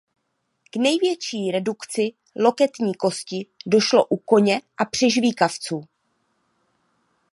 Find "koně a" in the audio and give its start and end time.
4.17-4.85